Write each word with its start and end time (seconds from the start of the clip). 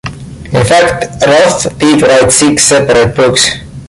In 0.51 0.65
fact, 0.65 1.23
Roth 1.27 1.77
did 1.77 2.01
write 2.01 2.31
six 2.31 2.63
separate 2.63 3.15
books. 3.15 3.51